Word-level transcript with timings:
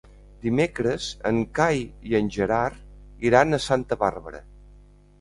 Dimecres 0.45 1.09
en 1.33 1.43
Cai 1.59 1.85
i 2.13 2.19
en 2.23 2.33
Gerard 2.39 3.31
iran 3.31 3.55
a 3.55 3.63
Santa 3.71 4.03
Bàrbara. 4.07 4.47